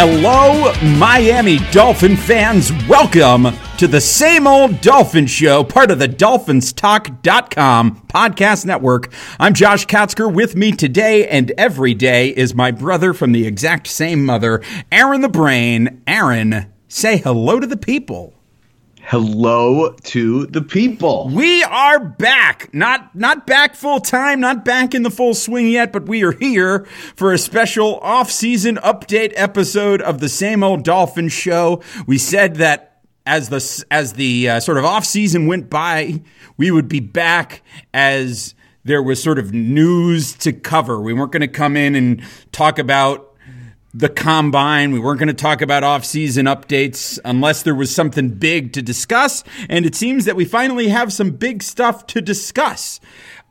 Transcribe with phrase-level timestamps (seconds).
[0.00, 2.70] Hello, Miami Dolphin fans.
[2.86, 3.48] Welcome
[3.78, 9.12] to the same old Dolphin Show, part of the DolphinsTalk.com podcast network.
[9.40, 10.32] I'm Josh Katzker.
[10.32, 15.20] With me today and every day is my brother from the exact same mother, Aaron
[15.20, 16.00] the Brain.
[16.06, 18.37] Aaron, say hello to the people
[19.08, 21.30] hello to the people.
[21.32, 22.68] We are back.
[22.74, 26.32] Not not back full time, not back in the full swing yet, but we are
[26.32, 26.84] here
[27.16, 31.82] for a special off-season update episode of the same old Dolphin show.
[32.06, 36.20] We said that as the as the uh, sort of off season went by,
[36.58, 37.62] we would be back
[37.94, 41.00] as there was sort of news to cover.
[41.00, 42.22] We weren't going to come in and
[42.52, 43.27] talk about
[43.94, 44.92] the combine.
[44.92, 49.42] We weren't going to talk about off-season updates unless there was something big to discuss.
[49.68, 53.00] And it seems that we finally have some big stuff to discuss.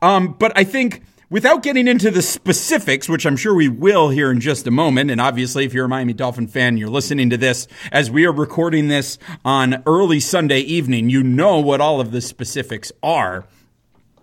[0.01, 4.31] Um, but I think without getting into the specifics, which I'm sure we will here
[4.31, 7.37] in just a moment, and obviously if you're a Miami Dolphin fan, you're listening to
[7.37, 12.11] this as we are recording this on early Sunday evening, you know what all of
[12.11, 13.45] the specifics are.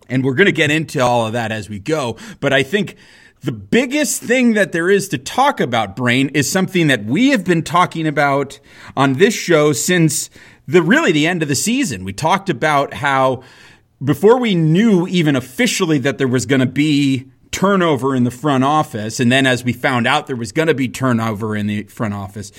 [0.09, 2.17] And we're going to get into all of that as we go.
[2.39, 2.97] But I think
[3.45, 7.45] the biggest thing that there is to talk about, Brain, is something that we have
[7.45, 8.59] been talking about
[8.97, 10.31] on this show since
[10.67, 12.05] the really the end of the season.
[12.05, 13.43] We talked about how
[14.03, 18.65] before we knew even officially that there was going to be turnover in the front
[18.65, 21.83] office, and then as we found out there was going to be turnover in the
[21.83, 22.51] front office,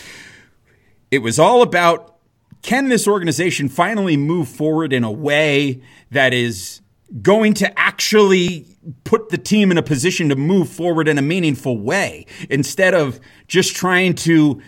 [1.09, 2.17] it was all about
[2.61, 5.81] can this organization finally move forward in a way
[6.11, 6.81] that is
[7.21, 8.65] going to actually
[9.03, 13.20] put the team in a position to move forward in a meaningful way instead of
[13.48, 14.61] just trying to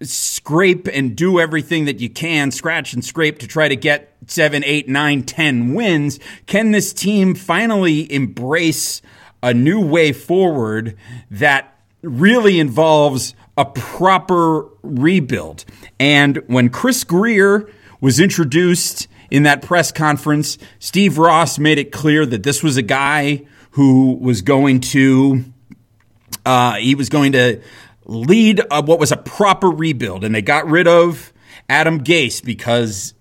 [0.00, 4.62] scrape and do everything that you can, scratch and scrape to try to get seven,
[4.64, 6.18] eight, nine, ten wins.
[6.46, 9.02] Can this team finally embrace
[9.42, 10.96] a new way forward
[11.30, 15.64] that really involves a proper rebuild?
[15.98, 17.68] And when Chris Grier
[18.00, 22.82] was introduced in that press conference, Steve Ross made it clear that this was a
[22.82, 25.44] guy who was going to
[26.46, 27.60] uh, he was going to
[28.04, 31.32] lead a, what was a proper rebuild, and they got rid of
[31.68, 33.14] Adam Gase because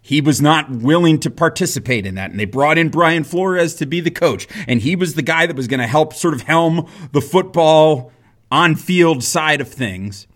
[0.00, 2.30] he was not willing to participate in that.
[2.30, 4.46] And they brought in Brian Flores to be the coach.
[4.68, 8.12] And he was the guy that was going to help sort of helm the football
[8.52, 10.28] on field side of things.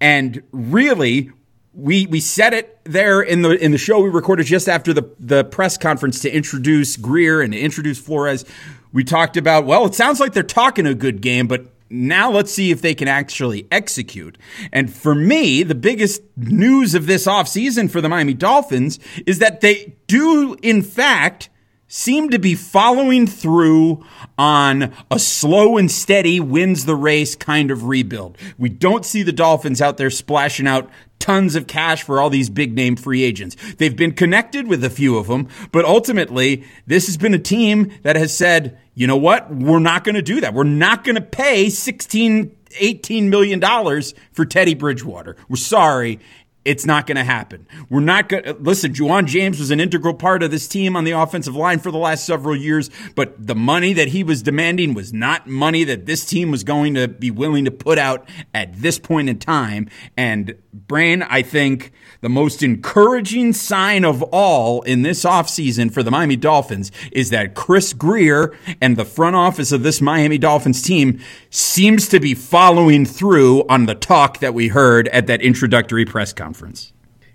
[0.00, 1.32] And really,
[1.72, 5.08] we we said it there in the in the show we recorded just after the
[5.18, 8.44] the press conference to introduce Grier and to introduce Flores.
[8.92, 12.52] We talked about well, it sounds like they're talking a good game, but now let's
[12.52, 14.38] see if they can actually execute.
[14.72, 19.60] And for me, the biggest news of this offseason for the Miami Dolphins is that
[19.60, 21.50] they do in fact
[21.90, 24.02] seem to be following through
[24.38, 28.38] on a slow and steady wins the race kind of rebuild.
[28.56, 32.48] We don't see the Dolphins out there splashing out tons of cash for all these
[32.48, 33.56] big name free agents.
[33.74, 37.92] They've been connected with a few of them, but ultimately, this has been a team
[38.02, 39.52] that has said, you know what?
[39.52, 40.54] We're not going to do that.
[40.54, 45.36] We're not going to pay 16, 18 million dollars for Teddy Bridgewater.
[45.48, 46.20] We're sorry.
[46.62, 47.66] It's not going to happen.
[47.88, 48.92] We're not going to listen.
[48.92, 51.96] Ja'Wuan James was an integral part of this team on the offensive line for the
[51.96, 56.26] last several years, but the money that he was demanding was not money that this
[56.26, 59.88] team was going to be willing to put out at this point in time.
[60.18, 66.10] And Brain, I think the most encouraging sign of all in this offseason for the
[66.10, 71.20] Miami Dolphins is that Chris Grier and the front office of this Miami Dolphins team
[71.48, 76.34] seems to be following through on the talk that we heard at that introductory press
[76.34, 76.49] conference.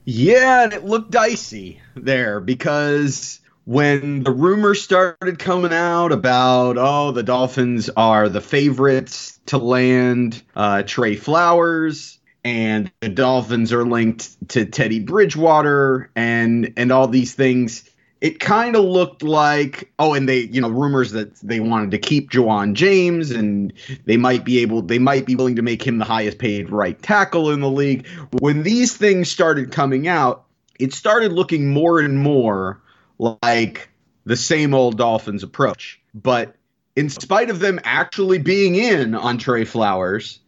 [0.06, 7.12] Yeah, and it looked dicey there because when the rumors started coming out about oh
[7.12, 14.50] the Dolphins are the favorites to land uh, Trey Flowers and the Dolphins are linked
[14.50, 17.90] to Teddy Bridgewater and and all these things.
[18.26, 22.00] It kind of looked like oh, and they you know rumors that they wanted to
[22.00, 23.72] keep Ja'Wuan James and
[24.06, 27.00] they might be able they might be willing to make him the highest paid right
[27.04, 28.08] tackle in the league.
[28.40, 30.46] When these things started coming out,
[30.80, 32.82] it started looking more and more
[33.20, 33.90] like
[34.26, 36.02] the same old Dolphins approach.
[36.16, 36.56] But
[36.96, 40.40] in spite of them actually being in on Trey Flowers,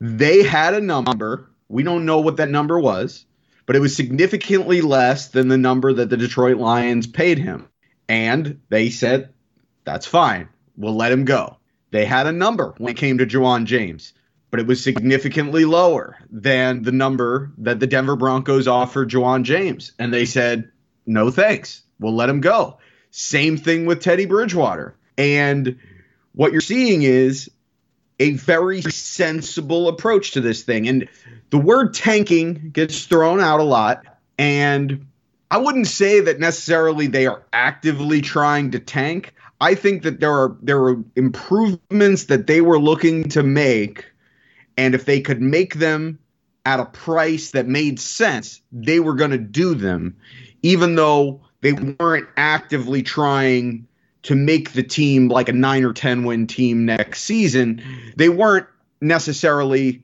[0.00, 1.50] they had a number.
[1.68, 3.26] We don't know what that number was,
[3.70, 7.68] but it was significantly less than the number that the Detroit Lions paid him.
[8.08, 9.32] And they said,
[9.84, 10.48] that's fine.
[10.76, 11.56] We'll let him go.
[11.92, 14.12] They had a number when it came to Ja'Wuan James,
[14.50, 19.92] but it was significantly lower than the number that the Denver Broncos offered Ja'Wuan James.
[20.00, 20.72] And they said,
[21.06, 21.84] no thanks.
[22.00, 22.78] We'll let him go.
[23.12, 24.96] Same thing with Teddy Bridgewater.
[25.16, 25.78] And
[26.32, 27.48] what you're seeing is
[28.20, 30.86] a very sensible approach to this thing.
[30.86, 31.08] And
[31.48, 34.04] the word tanking gets thrown out a lot.
[34.38, 35.06] And
[35.50, 39.34] I wouldn't say that necessarily they are actively trying to tank.
[39.60, 44.06] I think that there are there are improvements that they were looking to make,
[44.78, 46.18] and if they could make them
[46.64, 50.16] at a price that made sense, they were going to do them,
[50.62, 53.86] even though they weren't actively trying
[54.22, 57.82] to make the team like a nine or 10 win team next season.
[58.16, 58.66] They weren't
[59.00, 60.02] necessarily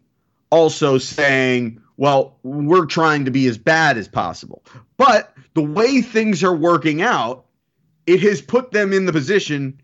[0.50, 4.62] also saying, well, we're trying to be as bad as possible.
[4.96, 7.46] But the way things are working out,
[8.06, 9.80] it has put them in the position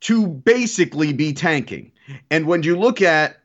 [0.00, 1.92] to basically be tanking.
[2.30, 3.38] And when you look at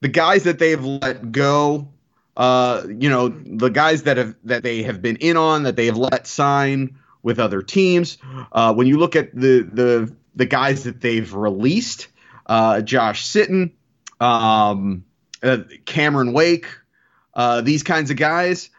[0.00, 1.88] the guys that they've let go,
[2.36, 5.86] uh, you know, the guys that have that they have been in on, that they
[5.86, 8.16] have let sign with other teams.
[8.50, 12.08] Uh, when you look at the the the guys that they've released,
[12.46, 13.72] uh, Josh Sitton,
[14.18, 15.04] um,
[15.42, 16.66] uh, Cameron Wake,
[17.34, 18.70] uh, these kinds of guys,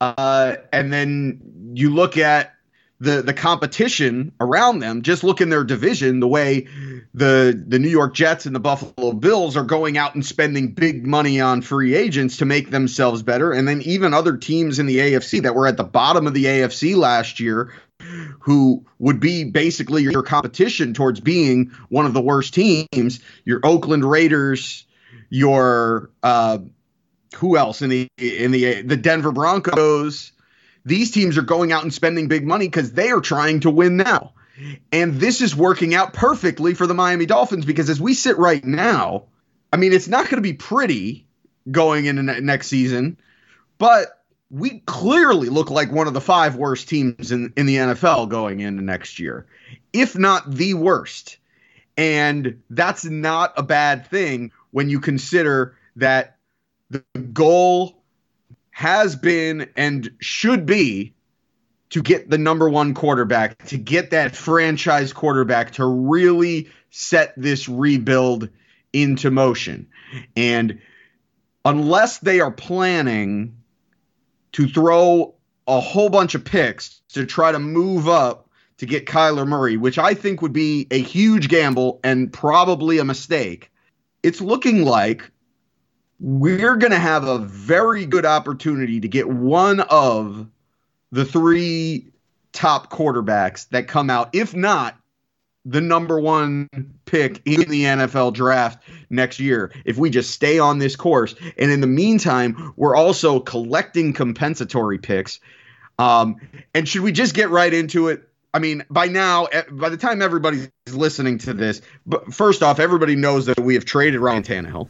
[0.00, 2.54] uh, and then you look at
[3.00, 5.02] the the competition around them.
[5.02, 6.68] Just look in their division, the way
[7.12, 11.06] the the New York Jets and the Buffalo Bills are going out and spending big
[11.06, 14.98] money on free agents to make themselves better, and then even other teams in the
[14.98, 17.72] AFC that were at the bottom of the AFC last year,
[18.40, 23.20] who would be basically your competition towards being one of the worst teams.
[23.44, 24.86] Your Oakland Raiders,
[25.30, 26.58] your uh,
[27.36, 30.32] who else in the in the the Denver Broncos
[30.86, 33.96] these teams are going out and spending big money because they are trying to win
[33.96, 34.32] now.
[34.92, 38.64] And this is working out perfectly for the Miami Dolphins because as we sit right
[38.64, 39.24] now,
[39.72, 41.26] I mean, it's not going to be pretty
[41.70, 43.18] going into next season,
[43.78, 44.15] but
[44.50, 48.60] we clearly look like one of the five worst teams in, in the NFL going
[48.60, 49.46] into next year,
[49.92, 51.38] if not the worst.
[51.96, 56.36] And that's not a bad thing when you consider that
[56.90, 57.02] the
[57.32, 58.02] goal
[58.70, 61.14] has been and should be
[61.90, 67.68] to get the number one quarterback, to get that franchise quarterback to really set this
[67.68, 68.48] rebuild
[68.92, 69.88] into motion.
[70.36, 70.80] And
[71.64, 73.55] unless they are planning
[74.56, 75.34] to throw
[75.66, 78.48] a whole bunch of picks to try to move up
[78.78, 83.04] to get Kyler Murray, which I think would be a huge gamble and probably a
[83.04, 83.70] mistake,
[84.22, 85.30] it's looking like
[86.20, 90.48] we're going to have a very good opportunity to get one of
[91.12, 92.08] the three
[92.52, 94.98] top quarterbacks that come out, if not
[95.66, 96.68] the number one
[97.04, 101.34] pick in the NFL draft next year, if we just stay on this course.
[101.58, 105.40] And in the meantime, we're also collecting compensatory picks.
[105.98, 106.36] Um,
[106.72, 108.28] and should we just get right into it?
[108.54, 113.16] I mean, by now, by the time everybody's listening to this, but first off, everybody
[113.16, 114.88] knows that we have traded Ryan Tannehill.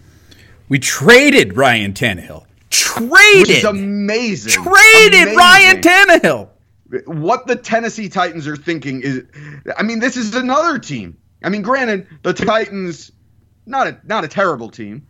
[0.68, 2.44] We traded Ryan Tannehill.
[2.70, 3.40] Traded.
[3.40, 4.52] Which is amazing.
[4.52, 5.36] Traded amazing.
[5.36, 6.48] Ryan Tannehill.
[7.06, 9.24] What the Tennessee Titans are thinking is,
[9.76, 11.18] I mean, this is another team.
[11.42, 13.12] I mean, granted, the Titans,
[13.66, 15.06] not a not a terrible team,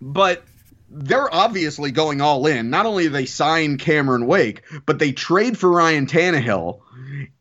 [0.00, 0.44] but
[0.90, 2.70] they're obviously going all in.
[2.70, 6.80] Not only do they sign Cameron Wake, but they trade for Ryan Tannehill,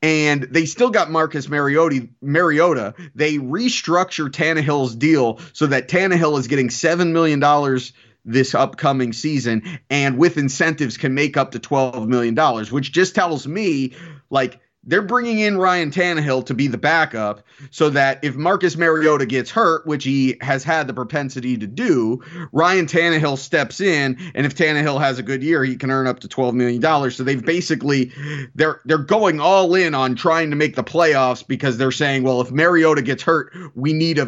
[0.01, 2.07] and they still got Marcus Mariota.
[2.21, 2.95] Mariota.
[3.15, 7.93] They restructure Tannehill's deal so that Tannehill is getting seven million dollars
[8.25, 13.15] this upcoming season, and with incentives can make up to twelve million dollars, which just
[13.15, 13.93] tells me
[14.29, 19.25] like they're bringing in Ryan Tannehill to be the backup so that if Marcus Mariota
[19.25, 22.21] gets hurt, which he has had the propensity to do,
[22.51, 26.19] Ryan Tannehill steps in, and if Tannehill has a good year, he can earn up
[26.21, 27.15] to twelve million dollars.
[27.15, 28.11] So they've basically
[28.55, 32.41] they're they're going all in on trying to make the playoffs because they're saying, well,
[32.41, 34.23] if Mariota gets hurt, we need a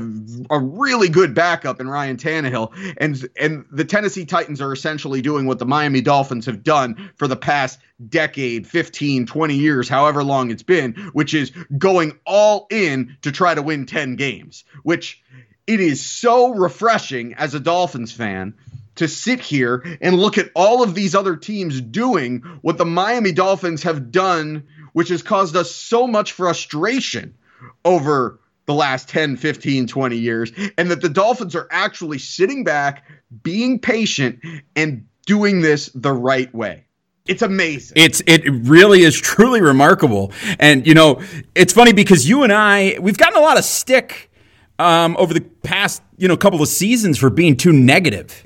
[0.49, 5.45] a really good backup in Ryan Tannehill, and and the Tennessee Titans are essentially doing
[5.45, 7.79] what the Miami Dolphins have done for the past
[8.09, 13.53] decade, 15, 20 years, however long it's been, which is going all in to try
[13.53, 15.23] to win 10 games, which
[15.67, 18.53] it is so refreshing as a Dolphins fan
[18.95, 23.31] to sit here and look at all of these other teams doing what the Miami
[23.31, 27.35] Dolphins have done, which has caused us so much frustration
[27.83, 33.03] over the last 10, 15, 20 years, and that the Dolphins are actually sitting back,
[33.43, 34.39] being patient,
[34.75, 36.84] and doing this the right way.
[37.25, 37.93] It's amazing.
[37.95, 40.31] It's it really is truly remarkable.
[40.59, 41.21] And you know,
[41.55, 44.31] it's funny because you and I we've gotten a lot of stick
[44.77, 48.45] um, over the past you know couple of seasons for being too negative.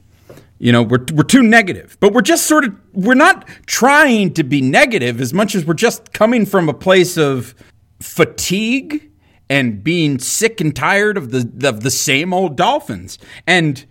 [0.60, 4.44] You know, we're we're too negative, but we're just sort of we're not trying to
[4.44, 7.56] be negative as much as we're just coming from a place of
[8.00, 9.12] fatigue
[9.50, 13.18] and being sick and tired of the of the same old Dolphins.
[13.46, 13.86] And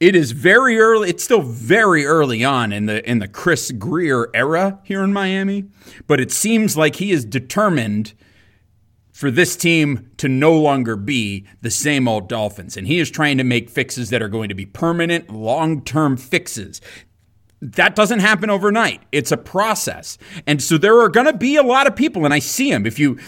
[0.00, 1.10] it is very early.
[1.10, 5.66] It's still very early on in the in the Chris Grier era here in Miami,
[6.06, 8.14] but it seems like he is determined
[9.12, 12.78] for this team to no longer be the same old Dolphins.
[12.78, 16.16] And he is trying to make fixes that are going to be permanent, long term
[16.16, 16.80] fixes.
[17.60, 19.02] That doesn't happen overnight.
[19.12, 20.16] It's a process.
[20.46, 22.86] And so there are going to be a lot of people, and I see them.
[22.86, 23.18] If you,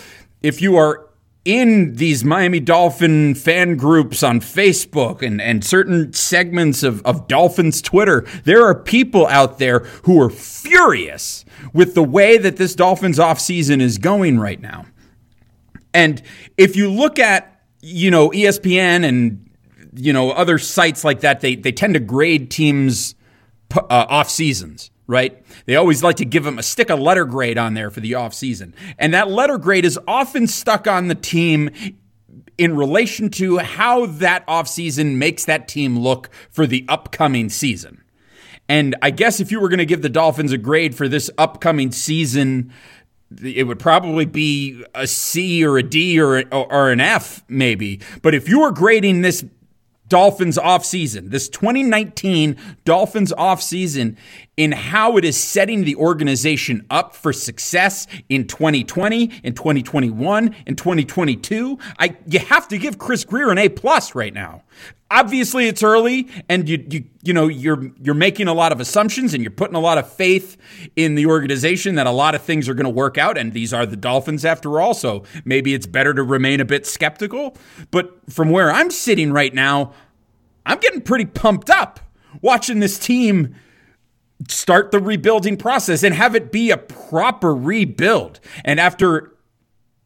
[0.43, 1.11] if you are
[1.45, 7.83] in these Miami Dolphin fan groups on Facebook and, and certain segments of, of Dolphins
[7.83, 13.19] Twitter, there are people out there who are furious with the way that this Dolphins
[13.19, 14.87] offseason is going right now.
[15.93, 16.23] And
[16.57, 19.51] if you look at, you know, ESPN and,
[19.95, 23.17] you know, other sites like that, they, they tend to grade teams
[23.75, 25.45] uh, off seasons, right?
[25.67, 28.15] They always like to give them a stick a letter grade on there for the
[28.15, 28.75] off season.
[28.99, 31.71] And that letter grade is often stuck on the team
[32.57, 38.03] in relation to how that offseason makes that team look for the upcoming season.
[38.69, 41.31] And I guess if you were going to give the Dolphins a grade for this
[41.37, 42.73] upcoming season,
[43.43, 48.01] it would probably be a C or a D or, or an F, maybe.
[48.23, 49.45] But if you were grading this
[50.09, 54.17] Dolphins offseason, this 2019 Dolphins offseason,
[54.57, 60.77] in how it is setting the organization up for success in 2020, in 2021, in
[60.77, 64.63] 2022, I you have to give Chris Grier an A plus right now.
[65.11, 69.33] Obviously it's early and you you you know you're you're making a lot of assumptions
[69.33, 70.59] and you're putting a lot of faith
[70.97, 73.73] in the organization that a lot of things are going to work out and these
[73.73, 77.57] are the Dolphins after all so maybe it's better to remain a bit skeptical.
[77.91, 79.95] But from where I'm sitting right now
[80.67, 82.01] I'm getting pretty pumped up
[82.41, 83.55] watching this team
[84.49, 89.33] start the rebuilding process and have it be a proper rebuild and after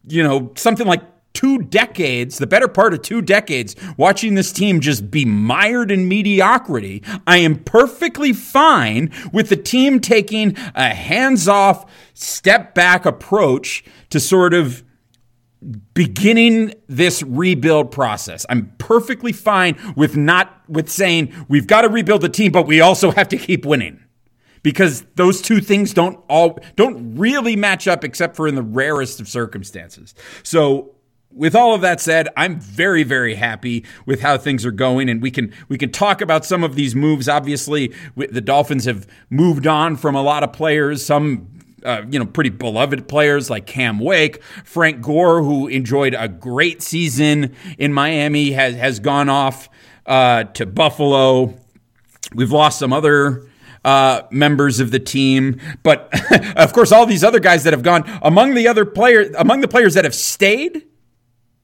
[0.06, 1.02] you know something like
[1.36, 6.08] two decades, the better part of two decades, watching this team just be mired in
[6.08, 13.84] mediocrity, I am perfectly fine with the team taking a hands off, step back approach
[14.08, 14.82] to sort of
[15.92, 18.46] beginning this rebuild process.
[18.48, 22.80] I'm perfectly fine with not with saying we've got to rebuild the team, but we
[22.80, 24.00] also have to keep winning.
[24.66, 29.20] Because those two things don't all don't really match up except for in the rarest
[29.20, 30.12] of circumstances.
[30.42, 30.96] So
[31.30, 35.22] with all of that said, I'm very, very happy with how things are going, and
[35.22, 37.28] we can we can talk about some of these moves.
[37.28, 41.06] Obviously, the Dolphins have moved on from a lot of players.
[41.06, 41.46] Some
[41.84, 46.82] uh, you know, pretty beloved players like Cam Wake, Frank Gore, who enjoyed a great
[46.82, 49.68] season in Miami, has has gone off
[50.06, 51.54] uh, to Buffalo.
[52.34, 53.46] We've lost some other
[53.86, 56.12] uh, members of the team, but
[56.56, 59.68] of course, all these other guys that have gone among the other players, among the
[59.68, 60.84] players that have stayed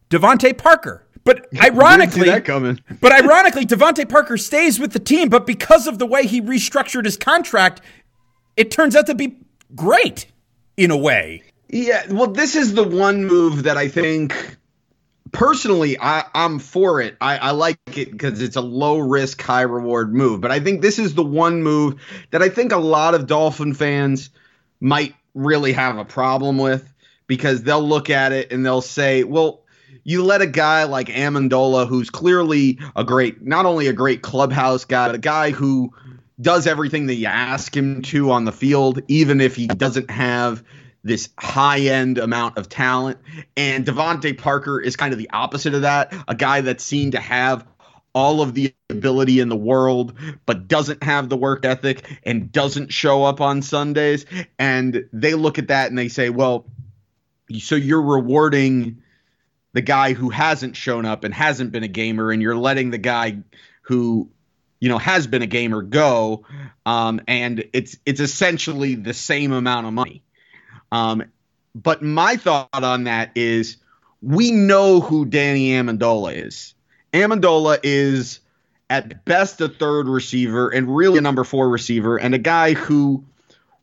[0.09, 1.05] DeVante Parker.
[1.25, 2.31] But ironically,
[3.01, 5.31] but ironically, DeVante Parker stays with the team.
[5.31, 7.81] But because of the way he restructured his contract,
[8.57, 9.39] it turns out to be
[9.75, 10.27] great
[10.77, 11.43] in a way.
[11.71, 14.59] Yeah, well, this is the one move that I think
[15.33, 17.17] personally I, am for it.
[17.21, 20.41] I, I like it because it's a low risk, high reward move.
[20.41, 23.75] But I think this is the one move that I think a lot of Dolphin
[23.75, 24.31] fans
[24.81, 26.93] might really have a problem with
[27.27, 29.63] because they'll look at it and they'll say, well,
[30.05, 34.85] you let a guy like Amendola, who's clearly a great, not only a great clubhouse
[34.85, 35.93] guy, but a guy who
[36.41, 40.65] does everything that you ask him to on the field, even if he doesn't have
[41.05, 43.19] this high end amount of talent.
[43.57, 47.21] And DeVante Parker is kind of the opposite of that, a guy that's seen to
[47.21, 47.67] have
[48.15, 52.93] all of the ability in the world, but doesn't have the work ethic and doesn't
[52.93, 54.27] show up on Sundays.
[54.59, 56.67] And they look at that and they say, well,
[57.59, 59.03] so you're rewarding
[59.73, 62.99] the guy who hasn't shown up and hasn't been a gamer, and you're letting the
[62.99, 63.39] guy
[63.83, 64.31] who
[64.81, 66.45] you know has been a gamer go,
[66.85, 70.23] um, and it's it's essentially the same amount of money.
[70.93, 71.25] Um,
[71.75, 73.79] but my thought on that is,
[74.21, 76.75] we know who Danny Amendola is.
[77.13, 78.39] Amendola is
[78.89, 83.25] at best a third receiver and really a number four receiver, and a guy who,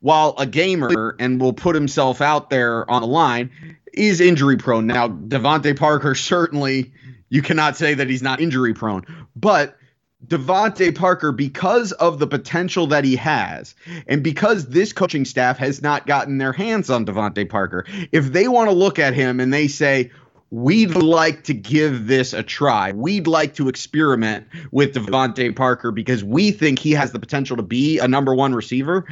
[0.01, 3.49] while a gamer and will put himself out there on the line,
[3.91, 4.85] is injury prone.
[4.85, 6.93] Now, DeVante Parker certainly
[7.29, 9.03] you cannot say that he's not injury prone,
[9.35, 9.78] but
[10.27, 13.73] DeVante Parker, because of the potential that he has,
[14.07, 18.47] and because this coaching staff has not gotten their hands on DeVante Parker, if they
[18.47, 20.11] want to look at him and they say,
[20.51, 22.91] We'd like to give this a try.
[22.91, 27.61] We'd like to experiment with DeVante Parker because we think he has the potential to
[27.61, 29.05] be a number one receiver.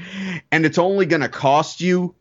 [0.52, 2.16] And it's only going to cost you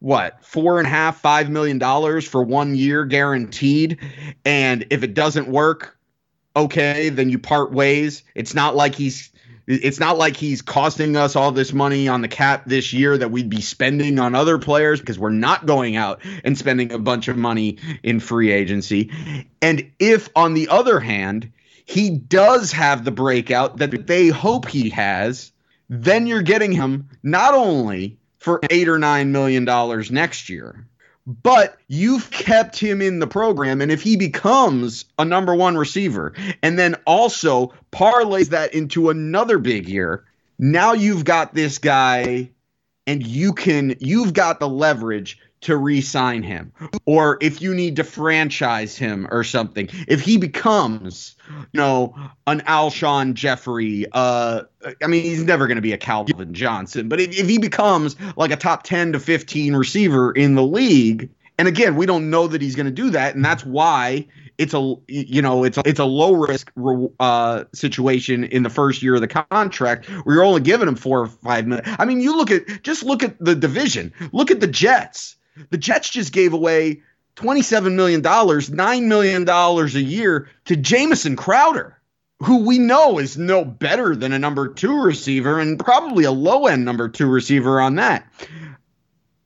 [0.00, 3.98] what four and a half, five million dollars for one year guaranteed.
[4.44, 5.95] And if it doesn't work,
[6.56, 8.24] okay, then you part ways.
[8.34, 9.30] It's not like he's
[9.68, 13.32] it's not like he's costing us all this money on the cap this year that
[13.32, 17.26] we'd be spending on other players because we're not going out and spending a bunch
[17.26, 19.10] of money in free agency.
[19.60, 21.50] And if, on the other hand,
[21.84, 25.50] he does have the breakout that they hope he has,
[25.88, 30.86] then you're getting him not only for eight or nine million dollars next year,
[31.26, 33.80] but you've kept him in the program.
[33.80, 39.58] And if he becomes a number one receiver and then also parlays that into another
[39.58, 40.24] big year,
[40.58, 42.50] now you've got this guy
[43.06, 46.72] and you can, you've got the leverage to re-sign him
[47.06, 51.34] or if you need to franchise him or something if he becomes
[51.72, 52.14] you know
[52.46, 54.62] an alshon jeffery uh
[55.02, 58.14] i mean he's never going to be a calvin johnson but if, if he becomes
[58.36, 62.46] like a top 10 to 15 receiver in the league and again, we don't know
[62.46, 64.26] that he's going to do that, and that's why
[64.58, 66.70] it's a you know it's a, it's a low risk
[67.20, 70.08] uh, situation in the first year of the contract.
[70.24, 71.88] We're only giving him four or five minutes.
[71.98, 74.12] I mean, you look at just look at the division.
[74.32, 75.36] Look at the Jets.
[75.70, 77.02] The Jets just gave away
[77.34, 81.98] twenty seven million dollars, nine million dollars a year to Jamison Crowder,
[82.40, 86.66] who we know is no better than a number two receiver and probably a low
[86.66, 88.26] end number two receiver on that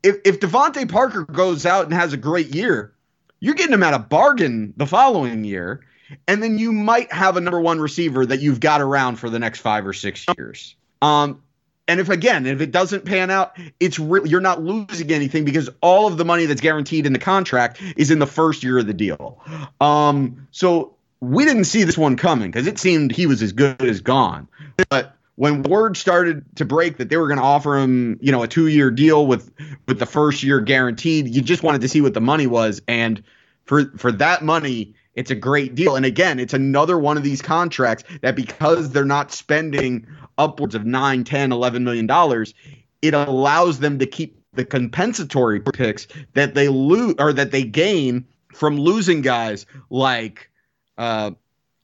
[0.03, 2.93] if if DeVante Parker goes out and has a great year,
[3.39, 5.81] you're getting him at a bargain the following year,
[6.27, 9.39] and then you might have a number one receiver that you've got around for the
[9.39, 10.75] next five or six years.
[11.03, 11.43] Um,
[11.91, 15.69] and if again, if it doesn't pan out, it's re- you're not losing anything because
[15.81, 18.87] all of the money that's guaranteed in the contract is in the first year of
[18.87, 19.43] the deal.
[19.81, 23.83] Um, so we didn't see this one coming because it seemed he was as good
[23.83, 24.47] as gone.
[24.89, 28.45] But when word started to break that they were going to offer him, you know,
[28.45, 29.51] a two-year deal with
[29.89, 33.21] with the first year guaranteed, you just wanted to see what the money was, and
[33.65, 35.97] for for that money, it's a great deal.
[35.97, 40.07] And again, it's another one of these contracts that because they're not spending
[40.39, 42.55] upwards of 9, 10, 11 million dollars,
[43.03, 48.25] it allows them to keep the compensatory picks that they lose or that they gain
[48.55, 50.51] from losing guys like
[50.99, 51.31] uh,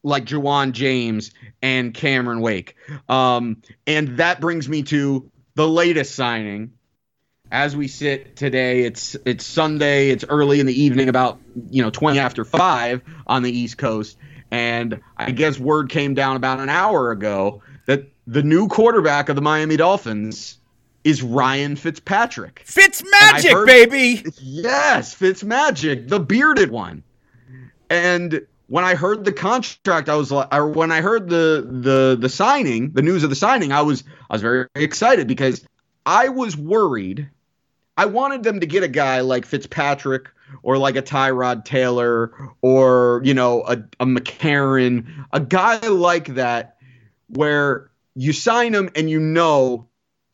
[0.03, 1.31] like Ja'Wuan James
[1.63, 2.75] and Cameron Wake.
[3.09, 6.73] Um, and that brings me to the latest signing.
[7.51, 10.11] As we sit today, it's it's Sunday.
[10.11, 11.39] It's early in the evening, about
[11.71, 14.19] you know twenty after five on the East Coast,
[14.51, 19.37] and I guess word came down about an hour ago that the new quarterback of
[19.37, 20.59] the Miami Dolphins
[21.05, 22.65] is Ryan Fitzpatrick.
[22.67, 24.25] Fitzmagic, heard, baby.
[24.41, 27.05] Yes, Fitzmagic, the bearded one.
[27.89, 32.17] And when I heard the contract, I was like, or when I heard the the
[32.21, 35.65] the signing, the news of the signing, I was I was very excited because
[36.05, 37.29] I was worried.
[37.97, 40.29] I wanted them to get a guy like Fitzpatrick
[40.63, 42.33] or like a Tyrod Taylor
[42.63, 46.77] or you know a, a McCarron, a guy like that
[47.29, 49.89] where you sign him and you know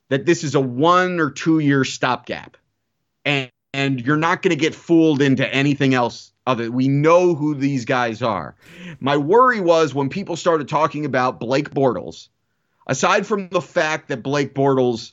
[0.08, 2.56] that this is a one or two year stopgap,
[3.24, 6.72] and and you're not going to get fooled into anything else of it.
[6.72, 8.56] We know who these guys are.
[9.00, 12.28] My worry was when people started talking about Blake Bortles,
[12.86, 15.12] aside from the fact that Blake Bortles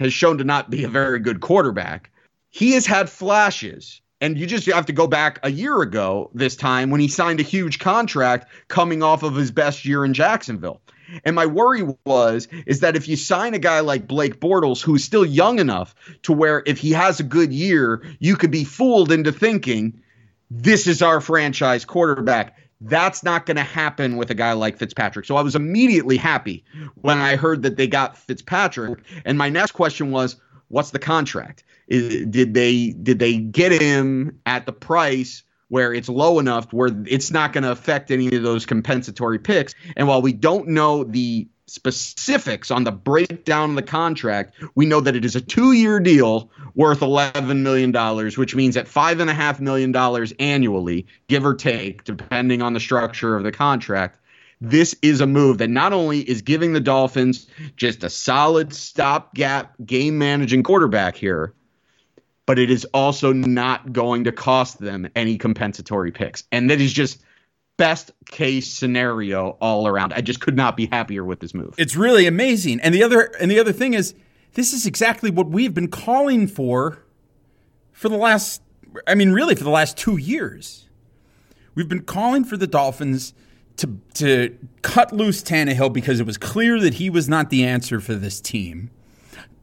[0.00, 2.10] has shown to not be a very good quarterback,
[2.48, 4.00] he has had flashes.
[4.22, 7.40] And you just have to go back a year ago this time when he signed
[7.40, 10.82] a huge contract coming off of his best year in Jacksonville.
[11.24, 15.04] And my worry was is that if you sign a guy like Blake Bortles who's
[15.04, 19.10] still young enough to where if he has a good year, you could be fooled
[19.10, 20.02] into thinking
[20.50, 22.56] this is our franchise quarterback.
[22.80, 25.26] That's not going to happen with a guy like Fitzpatrick.
[25.26, 26.64] So I was immediately happy
[27.02, 29.00] when I heard that they got Fitzpatrick.
[29.24, 30.36] And my next question was,
[30.68, 31.62] what's the contract?
[31.88, 36.90] Is, did they did they get him at the price where it's low enough where
[37.06, 39.74] it's not going to affect any of those compensatory picks?
[39.96, 45.00] And while we don't know the specifics on the breakdown of the contract, we know
[45.00, 47.92] that it is a two year deal worth $11 million,
[48.36, 49.94] which means at $5.5 million
[50.40, 54.18] annually, give or take, depending on the structure of the contract.
[54.60, 59.74] This is a move that not only is giving the Dolphins just a solid stopgap
[59.86, 61.54] game managing quarterback here,
[62.46, 66.42] but it is also not going to cost them any compensatory picks.
[66.50, 67.22] And that is just
[67.80, 70.12] best case scenario all around.
[70.12, 71.74] I just could not be happier with this move.
[71.78, 72.78] It's really amazing.
[72.80, 74.14] And the other and the other thing is
[74.52, 77.02] this is exactly what we've been calling for
[77.92, 78.60] for the last
[79.06, 80.90] I mean really for the last 2 years.
[81.74, 83.32] We've been calling for the Dolphins
[83.78, 87.98] to to cut loose Tannehill because it was clear that he was not the answer
[87.98, 88.90] for this team.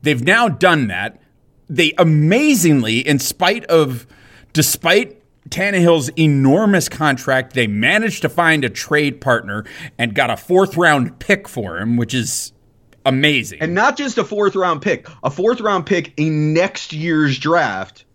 [0.02, 1.22] They've now done that.
[1.70, 4.08] they amazingly, in spite of,
[4.54, 9.66] despite Tannehill's enormous contract, they managed to find a trade partner
[9.98, 12.54] and got a fourth round pick for him, which is
[13.06, 13.62] amazing.
[13.62, 18.06] And not just a fourth round pick, a fourth round pick in next year's draft,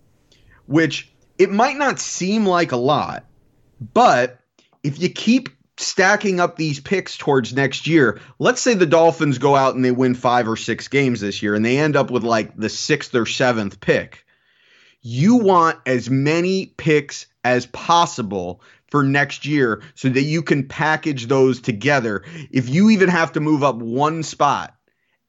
[0.66, 3.24] which it might not seem like a lot,
[3.80, 4.38] but
[4.82, 9.56] if you keep stacking up these picks towards next year, let's say the Dolphins go
[9.56, 12.22] out and they win five or six games this year and they end up with
[12.22, 14.24] like the sixth or seventh pick.
[15.02, 21.26] You want as many picks as possible for next year so that you can package
[21.26, 22.22] those together.
[22.50, 24.74] If you even have to move up one spot,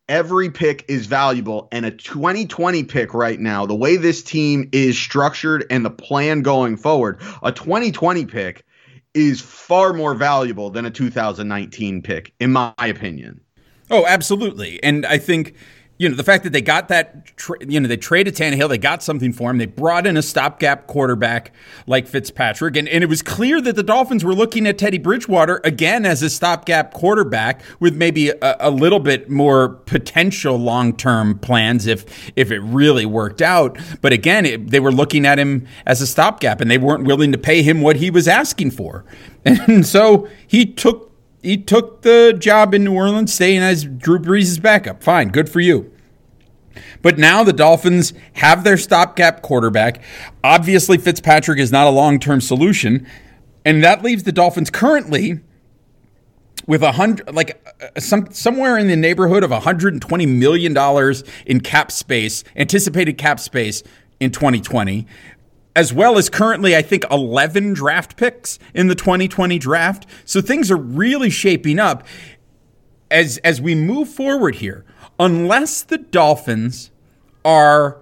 [0.08, 1.70] every pick is valuable.
[1.72, 6.42] And a 2020 pick right now, the way this team is structured and the plan
[6.42, 8.66] going forward, a 2020 pick
[9.14, 13.42] is far more valuable than a 2019 pick, in my opinion.
[13.90, 14.82] Oh, absolutely.
[14.84, 15.56] And I think
[15.98, 18.80] you know, the fact that they got that, tra- you know, they traded Tannehill, they
[18.80, 19.60] got something for him.
[19.60, 21.54] They brought in a stopgap quarterback
[21.86, 22.76] like Fitzpatrick.
[22.76, 26.24] And, and it was clear that the Dolphins were looking at Teddy Bridgewater again as
[26.24, 32.32] a stopgap quarterback with maybe a, a little bit more potential long term plans if,
[32.36, 33.78] if it really worked out.
[34.02, 37.32] But again, it, they were looking at him as a stopgap and they weren't willing
[37.32, 39.06] to pay him what he was asking for.
[39.46, 41.13] And so he took
[41.44, 45.04] he took the job in New Orleans, staying as Drew Brees' backup.
[45.04, 45.92] Fine, good for you.
[47.02, 50.02] But now the Dolphins have their stopgap quarterback.
[50.44, 53.06] Obviously, Fitzpatrick is not a long term solution.
[53.66, 55.42] And that leaves the Dolphins currently
[56.66, 61.60] with a hundred, like uh, some somewhere in the neighborhood of 120 million dollars in
[61.60, 63.84] cap space, anticipated cap space
[64.20, 65.06] in 2020
[65.76, 70.06] as well as currently, I think, 11 draft picks in the 2020 draft.
[70.26, 72.06] So things are really shaping up
[73.10, 74.86] as, as we move forward here.
[75.20, 76.92] Unless the Dolphins
[77.46, 78.00] are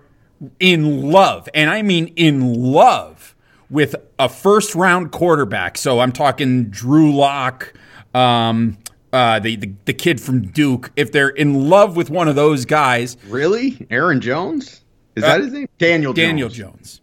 [0.60, 3.36] in love, and I mean in love
[3.70, 5.78] with a first round quarterback.
[5.78, 7.74] So I'm talking Drew Lock,
[8.14, 8.78] um,
[9.14, 10.92] uh, the, the, the kid from Duke.
[10.96, 14.82] If they're in love with one of those guys, really, Aaron Jones
[15.16, 15.68] is that uh, his name?
[15.78, 16.72] Daniel Daniel Jones.
[16.74, 17.01] Jones.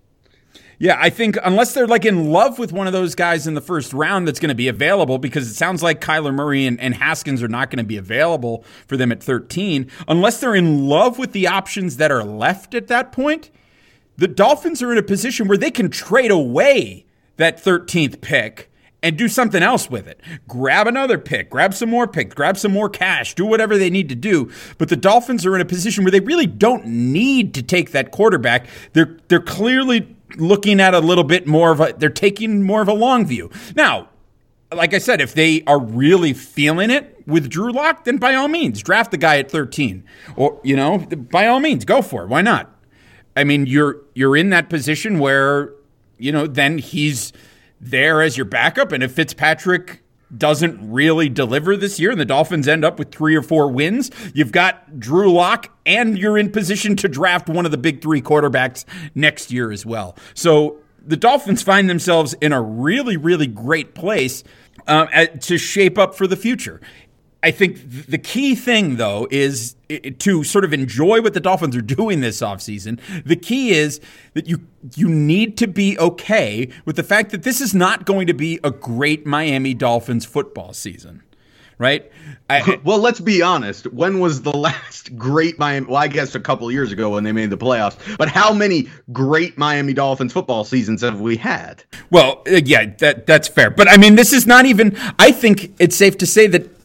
[0.80, 3.60] Yeah, I think unless they're like in love with one of those guys in the
[3.60, 6.94] first round that's going to be available, because it sounds like Kyler Murray and, and
[6.94, 11.18] Haskins are not going to be available for them at 13, unless they're in love
[11.18, 13.50] with the options that are left at that point,
[14.16, 18.70] the Dolphins are in a position where they can trade away that 13th pick
[19.02, 20.20] and do something else with it.
[20.48, 24.08] Grab another pick, grab some more picks, grab some more cash, do whatever they need
[24.08, 24.50] to do.
[24.76, 28.10] But the Dolphins are in a position where they really don't need to take that
[28.10, 28.66] quarterback.
[28.92, 32.88] They're they're clearly looking at a little bit more of a, they're taking more of
[32.88, 33.50] a long view.
[33.74, 34.08] Now,
[34.72, 38.48] like I said, if they are really feeling it with Drew Lock, then by all
[38.48, 40.04] means, draft the guy at 13.
[40.36, 42.28] Or, you know, by all means, go for it.
[42.28, 42.74] Why not?
[43.36, 45.72] I mean, you're you're in that position where,
[46.18, 47.32] you know, then he's
[47.80, 48.90] there as your backup.
[48.92, 50.02] And if Fitzpatrick
[50.36, 54.10] doesn't really deliver this year and the Dolphins end up with three or four wins,
[54.34, 58.20] you've got Drew Lock and you're in position to draft one of the big three
[58.20, 60.16] quarterbacks next year as well.
[60.34, 64.44] So the Dolphins find themselves in a really, really great place
[64.86, 66.80] uh, to shape up for the future.
[67.42, 69.76] I think the key thing, though, is
[70.18, 73.00] to sort of enjoy what the Dolphins are doing this offseason.
[73.24, 74.00] The key is
[74.34, 74.60] that you
[74.96, 78.58] you need to be okay with the fact that this is not going to be
[78.64, 81.22] a great Miami Dolphins football season,
[81.78, 82.10] right?
[82.50, 83.86] I, well, let's be honest.
[83.86, 85.86] When was the last great Miami?
[85.86, 87.96] Well, I guess a couple years ago when they made the playoffs.
[88.16, 91.84] But how many great Miami Dolphins football seasons have we had?
[92.10, 93.70] Well, uh, yeah, that that's fair.
[93.70, 94.96] But I mean, this is not even.
[95.20, 96.77] I think it's safe to say that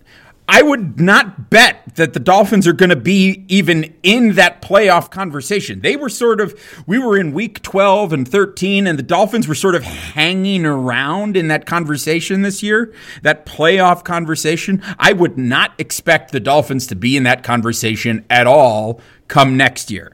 [0.47, 5.09] I would not bet that the Dolphins are going to be even in that playoff
[5.09, 5.81] conversation.
[5.81, 9.55] They were sort of, we were in week 12 and 13, and the Dolphins were
[9.55, 14.81] sort of hanging around in that conversation this year, that playoff conversation.
[14.99, 19.89] I would not expect the Dolphins to be in that conversation at all come next
[19.91, 20.13] year.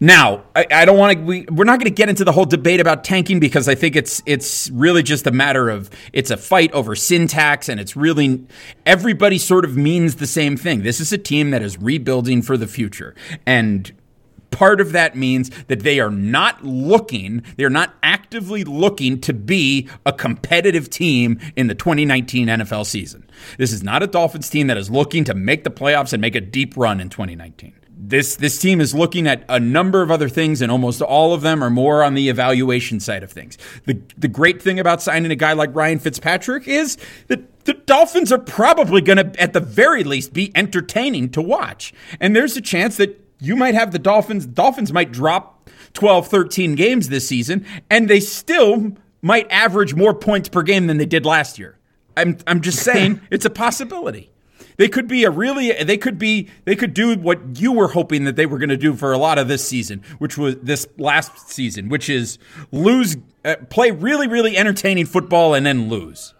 [0.00, 1.24] Now, I, I don't want to.
[1.24, 3.96] We, we're not going to get into the whole debate about tanking because I think
[3.96, 8.46] it's it's really just a matter of it's a fight over syntax, and it's really
[8.86, 10.82] everybody sort of means the same thing.
[10.82, 13.92] This is a team that is rebuilding for the future, and
[14.52, 19.32] part of that means that they are not looking, they are not actively looking to
[19.32, 23.28] be a competitive team in the 2019 NFL season.
[23.58, 26.36] This is not a Dolphins team that is looking to make the playoffs and make
[26.36, 30.28] a deep run in 2019 this this team is looking at a number of other
[30.28, 33.58] things, and almost all of them are more on the evaluation side of things.
[33.86, 38.32] The the great thing about signing a guy like Ryan Fitzpatrick is that the Dolphins
[38.32, 42.60] are probably going to, at the very least, be entertaining to watch, and there's a
[42.60, 44.46] chance that you might have the Dolphins.
[44.46, 50.48] Dolphins might drop 12, 13 games this season, and they still might average more points
[50.48, 51.76] per game than they did last year.
[52.16, 54.30] I'm, I'm just saying it's a possibility.
[54.78, 58.24] They could be a really they could be they could do what you were hoping
[58.24, 60.86] that they were going to do for a lot of this season, which was this
[60.96, 62.38] last season, which is
[62.72, 66.32] lose uh, play really really entertaining football and then lose.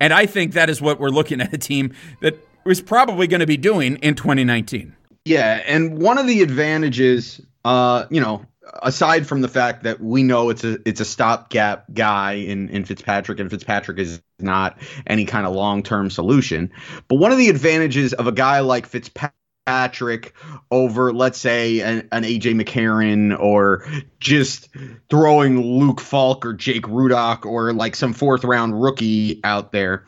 [0.00, 3.40] And I think that is what we're looking at a team that was probably going
[3.40, 4.94] to be doing in 2019.
[5.24, 8.44] Yeah, and one of the advantages uh, you know,
[8.80, 12.84] aside from the fact that we know it's a it's a stopgap guy in in
[12.84, 16.70] Fitzpatrick, and Fitzpatrick is not any kind of long term solution.
[17.08, 20.34] But one of the advantages of a guy like Fitzpatrick
[20.70, 23.86] over, let's say, an, an AJ McCarron or
[24.20, 24.68] just
[25.10, 30.04] throwing Luke Falk or Jake Rudock or like some fourth round rookie out there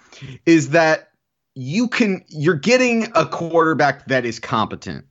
[0.47, 1.11] is that
[1.55, 5.07] you can you're getting a quarterback that is competent.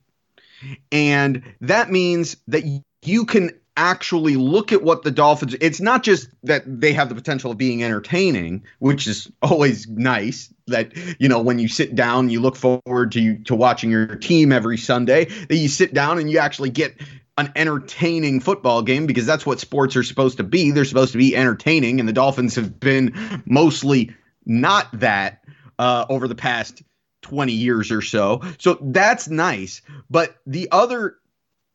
[0.90, 2.64] And that means that
[3.06, 7.14] you can actually look at what the Dolphins it's not just that they have the
[7.14, 12.30] potential of being entertaining, which is always nice that you know when you sit down
[12.30, 16.30] you look forward to to watching your team every Sunday, that you sit down and
[16.30, 16.94] you actually get
[17.36, 20.70] an entertaining football game because that's what sports are supposed to be.
[20.70, 24.14] They're supposed to be entertaining and the Dolphins have been mostly
[24.46, 25.44] not that
[25.80, 26.82] uh, over the past
[27.22, 28.42] 20 years or so.
[28.58, 29.82] So that's nice.
[30.10, 31.16] But the other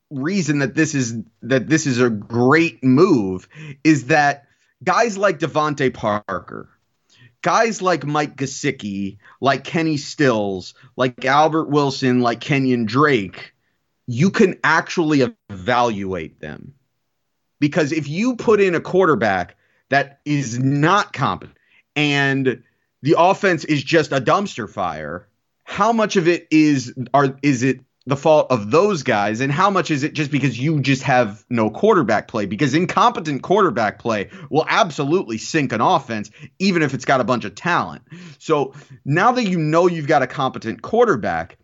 [0.10, 3.48] reason that this is that this is a great move
[3.84, 4.48] is that
[4.84, 6.70] guys like DeVante Parker,
[7.42, 13.54] guys like Mike Gesicki, like Kenny Stills, like Albert Wilson, like Kenyon Drake,
[14.08, 16.74] you can actually evaluate them.
[17.60, 19.58] Because if you put in a quarterback
[19.90, 21.58] that is not competent
[21.96, 22.64] and
[23.02, 25.28] the offense is just a dumpster fire,
[25.64, 29.70] how much of it is are is it the fault of those guys and how
[29.70, 34.30] much is it just because you just have no quarterback play because incompetent quarterback play
[34.50, 38.02] will absolutely sink an offense even if it's got a bunch of talent
[38.40, 38.74] so
[39.06, 41.58] now that you know you've got a competent quarterback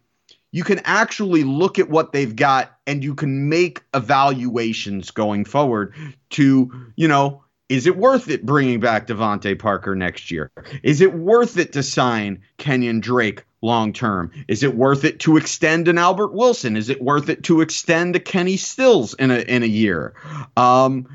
[0.51, 5.93] you can actually look at what they've got and you can make evaluations going forward
[6.29, 10.51] to you know is it worth it bringing back DeVante Parker next year?
[10.83, 14.31] Is it worth it to sign Kenyon Drake long term?
[14.47, 16.77] Is it worth it to extend an Albert Wilson?
[16.77, 20.13] Is it worth it to extend a Kenny Stills in a in a year?
[20.55, 21.07] Um,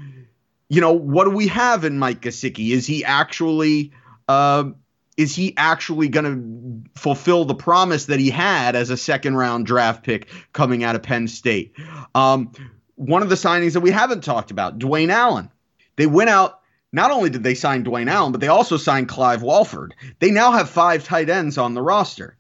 [0.69, 2.71] you know, what do we have in Mike Gesicki?
[2.71, 3.93] Is he actually
[4.29, 4.71] uh,
[5.17, 9.67] is he actually going to fulfill the promise that he had as a second round
[9.67, 11.75] draft pick coming out of Penn State?
[12.15, 12.53] Um,
[12.97, 15.51] one of the signings that we haven't talked about, Dwayne Allen
[16.01, 16.61] they went out.
[16.93, 19.95] Not only did they sign Dwayne Allen, but they also signed Clive Walford.
[20.19, 22.39] They now have five tight ends on the roster.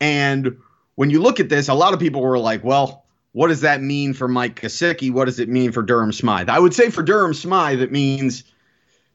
[0.00, 0.58] And
[0.94, 3.80] when you look at this, a lot of people were like, well, what does that
[3.80, 5.12] mean for Mike Gesicki?
[5.12, 6.48] What does it mean for Durham Smythe?
[6.48, 8.44] I would say for Durham Smythe, it means,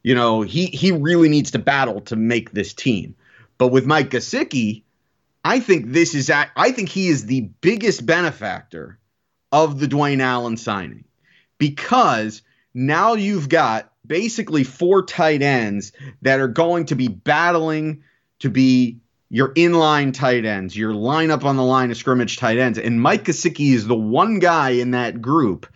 [0.04, 3.16] you know, he he really needs to battle to make this team.
[3.58, 4.84] But with Mike Gesicki,
[5.44, 9.00] I think this is I think he is the biggest benefactor
[9.52, 11.06] of the Dwayne Allen signing
[11.58, 12.42] because
[12.74, 18.04] now you've got basically four tight ends that are going to be battling
[18.40, 22.78] to be your inline tight ends, your lineup on the line of scrimmage tight ends.
[22.78, 25.68] And Mike Gesicki is the one guy in that group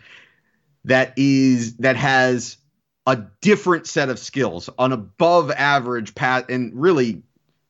[0.85, 2.57] that is that has
[3.05, 7.23] a different set of skills, an above average pat, and really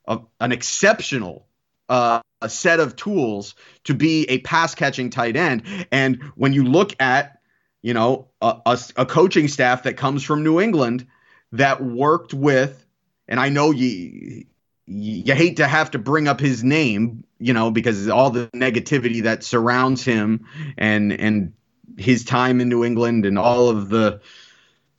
[0.07, 1.47] a, an exceptional
[1.87, 5.63] uh, a set of tools to be a pass catching tight end.
[5.91, 7.39] And when you look at
[7.81, 11.07] you know, a, a, a, coaching staff that comes from New England
[11.53, 12.85] that worked with,
[13.27, 14.45] and I know you
[14.91, 19.23] you hate to have to bring up his name, you know, because all the negativity
[19.23, 20.47] that surrounds him
[20.77, 21.53] and and
[21.97, 24.21] his time in New England and all of the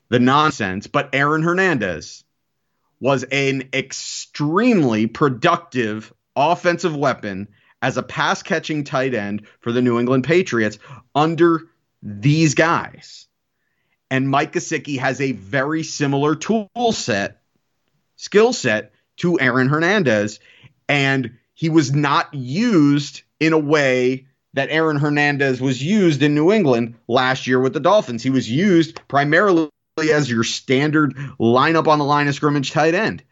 [0.08, 0.86] the nonsense.
[0.86, 2.22] But Aaron Hernandez
[3.00, 7.48] was an extremely productive offensive weapon
[7.82, 10.78] as a pass catching tight end for the New England Patriots
[11.16, 11.62] under
[12.00, 13.26] these guys.
[14.08, 17.40] And Mike Gesicki has a very similar tool set,
[18.16, 20.40] skill set to Aaron Hernandez.
[20.88, 26.52] And he was not used in a way that Aaron Hernandez was used in New
[26.52, 28.22] England last year with the Dolphins.
[28.22, 33.22] He was used primarily as your standard lineup on the line of scrimmage tight end.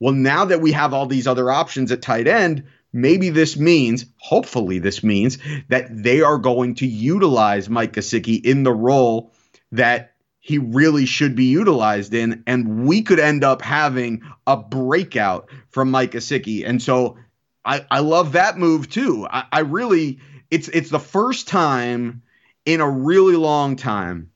[0.00, 4.06] Well, now that we have all these other options at tight end, maybe this means,
[4.16, 5.38] hopefully, this means
[5.68, 9.32] that they are going to utilize Mike Gesicki in the role
[9.72, 10.09] that
[10.50, 15.92] he really should be utilized in, and we could end up having a breakout from
[15.92, 16.66] Mike Gesicki.
[16.66, 17.18] And so
[17.64, 19.28] I, I love that move too.
[19.30, 20.18] I, I really
[20.50, 22.22] it's it's the first time
[22.66, 24.32] in a really long time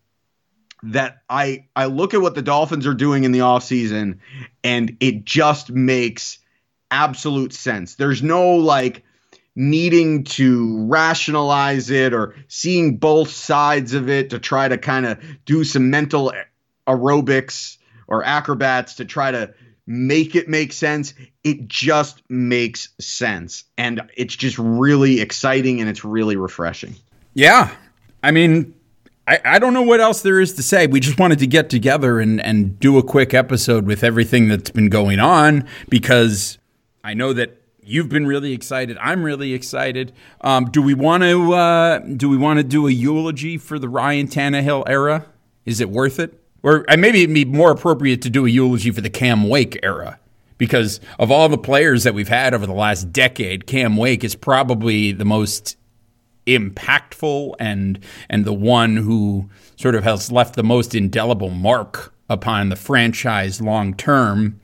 [0.85, 4.21] that I I look at what the Dolphins are doing in the offseason
[4.63, 6.39] and it just makes
[6.93, 7.97] absolute sense.
[7.97, 9.03] There's no like
[9.57, 15.19] needing to rationalize it or seeing both sides of it to try to kind of
[15.45, 16.33] do some mental
[16.89, 19.53] aerobics or acrobats to try to
[19.87, 21.15] make it make sense.
[21.43, 23.65] It just makes sense.
[23.79, 26.97] And it's just really exciting and it's really refreshing.
[27.35, 27.71] Yeah.
[28.23, 28.75] I mean,
[29.27, 30.87] I, I don't know what else there is to say.
[30.87, 34.71] We just wanted to get together and, and do a quick episode with everything that's
[34.71, 36.59] been going on because
[37.03, 38.97] I know that you've been really excited.
[39.01, 40.13] I'm really excited.
[40.41, 43.89] Um, do we want to uh, do we want to do a eulogy for the
[43.89, 45.27] Ryan Tannehill era?
[45.65, 46.41] Is it worth it?
[46.63, 50.19] Or maybe it'd be more appropriate to do a eulogy for the Cam Wake era
[50.59, 54.35] because of all the players that we've had over the last decade, Cam Wake is
[54.35, 55.77] probably the most
[56.47, 62.69] impactful and and the one who sort of has left the most indelible mark upon
[62.69, 64.61] the franchise long term.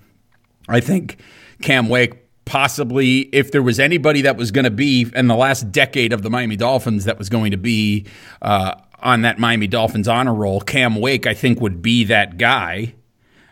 [0.68, 1.18] I think
[1.62, 5.70] Cam Wake possibly if there was anybody that was going to be in the last
[5.70, 8.06] decade of the Miami Dolphins that was going to be
[8.42, 12.94] uh, on that Miami Dolphins honor roll, Cam Wake, I think, would be that guy.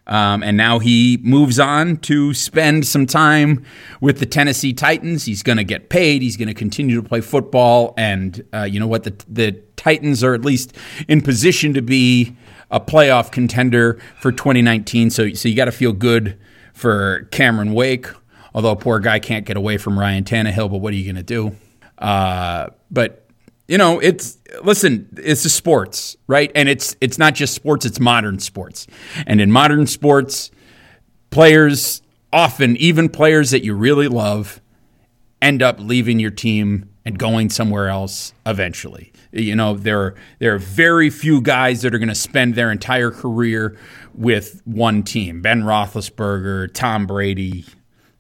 [0.09, 3.65] Um, and now he moves on to spend some time
[4.01, 5.27] with the Tennessee Titans.
[5.27, 6.23] He's going to get paid.
[6.23, 7.93] He's going to continue to play football.
[7.99, 9.05] And uh, you know what?
[9.05, 10.75] The, the Titans are at least
[11.09, 12.35] in position to be
[12.71, 15.11] a playoff contender for 2019.
[15.11, 16.39] So, so you got to feel good
[16.73, 18.07] for Cameron Wake.
[18.59, 21.23] Although poor guy can't get away from Ryan Tannehill, but what are you going to
[21.23, 21.55] do?
[21.97, 23.25] Uh, but
[23.69, 26.51] you know, it's listen, it's a sports, right?
[26.57, 28.89] And it's it's not just sports, it's modern sports.
[29.29, 30.51] And in modern sports,
[31.31, 34.61] players often, even players that you really love,
[35.41, 39.13] end up leaving your team and going somewhere else eventually.
[39.31, 42.73] You know, there are, there are very few guys that are going to spend their
[42.73, 43.79] entire career
[44.15, 45.43] with one team.
[45.43, 47.65] Ben Roethlisberger, Tom Brady.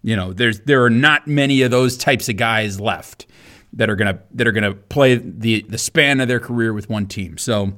[0.02, 3.26] You know, there's there are not many of those types of guys left
[3.72, 7.06] that are gonna that are gonna play the the span of their career with one
[7.06, 7.36] team.
[7.38, 7.72] So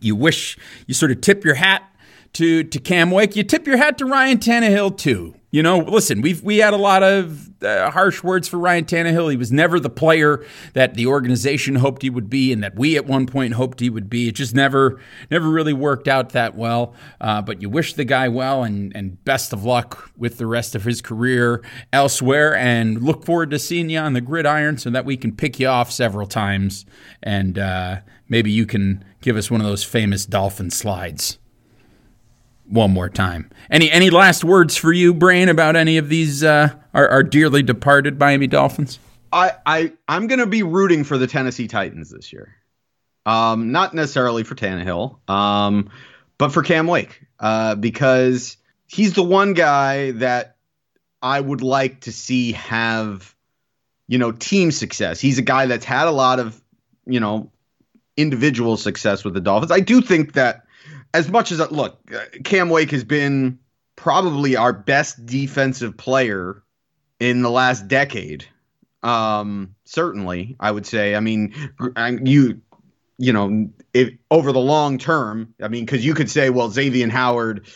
[0.00, 1.82] you wish you sort of tip your hat
[2.34, 3.36] to to Cam Wake.
[3.36, 5.34] You tip your hat to Ryan Tannehill too.
[5.50, 9.30] You know, listen, we've we had a lot of uh, harsh words for Ryan Tannehill.
[9.30, 12.98] He was never the player that the organization hoped he would be, and that we
[12.98, 14.28] at one point hoped he would be.
[14.28, 16.94] It just never never really worked out that well.
[17.18, 20.74] Uh, but you wish the guy well, and and best of luck with the rest
[20.74, 22.54] of his career elsewhere.
[22.54, 25.68] And look forward to seeing you on the gridiron so that we can pick you
[25.68, 26.84] off several times,
[27.22, 31.38] and uh, maybe you can give us one of those famous dolphin slides
[32.68, 33.50] one more time.
[33.70, 37.62] Any any last words for you, Brain, about any of these uh, our, our dearly
[37.62, 38.98] departed Miami Dolphins?
[39.32, 42.54] I, I I'm gonna be rooting for the Tennessee Titans this year.
[43.26, 45.90] Um, not necessarily for Tannehill, um,
[46.38, 50.56] but for Cam Wake, uh, because he's the one guy that
[51.20, 53.34] I would like to see have,
[54.06, 55.20] you know, team success.
[55.20, 56.58] He's a guy that's had a lot of,
[57.06, 57.50] you know,
[58.16, 59.72] individual success with the Dolphins.
[59.72, 60.64] I do think that
[61.14, 61.98] as much as look,
[62.44, 63.58] Cam Wake has been
[63.96, 66.62] probably our best defensive player
[67.18, 68.44] in the last decade.
[69.02, 71.14] Um, certainly, I would say.
[71.14, 71.54] I mean,
[72.22, 72.60] you,
[73.18, 77.08] you know, if over the long term, I mean, because you could say, well, Xavier
[77.08, 77.66] Howard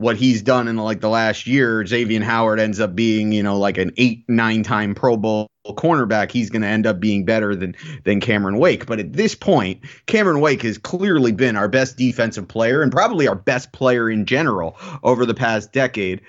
[0.00, 3.58] what he's done in like the last year, Xavier Howard ends up being, you know,
[3.58, 6.32] like an eight, nine time Pro Bowl cornerback.
[6.32, 8.86] He's going to end up being better than than Cameron Wake.
[8.86, 13.28] But at this point, Cameron Wake has clearly been our best defensive player and probably
[13.28, 16.22] our best player in general over the past decade.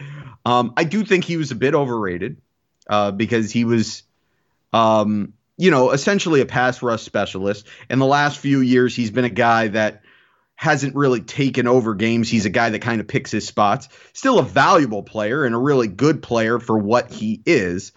[0.46, 2.42] Um, I do think he was a bit overrated
[2.90, 4.04] uh, because he was,
[4.74, 7.68] um, you know, essentially a pass rush specialist.
[7.90, 10.02] In the last few years, he's been a guy that
[10.62, 12.30] hasn't really taken over games.
[12.30, 13.90] He's a guy that kind of picks his spots.
[14.14, 17.94] Still a valuable player and a really good player for what he is.